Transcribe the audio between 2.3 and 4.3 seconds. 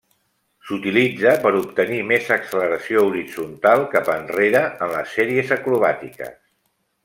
acceleració horitzontal cap